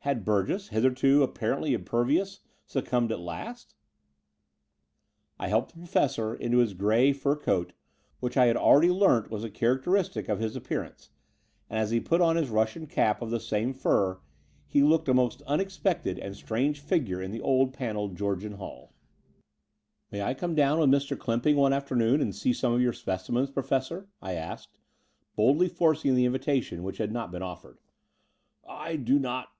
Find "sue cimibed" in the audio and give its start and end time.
2.64-3.12